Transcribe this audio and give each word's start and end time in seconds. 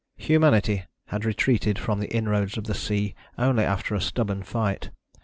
Humanity 0.17 0.85
had 1.09 1.25
retreated 1.25 1.77
from 1.77 1.99
the 1.99 2.09
inroads 2.11 2.57
of 2.57 2.63
the 2.63 2.73
sea 2.73 3.13
only 3.37 3.63
after 3.63 3.93
a 3.93 4.01
stubborn 4.01 4.41
fight. 4.41 4.89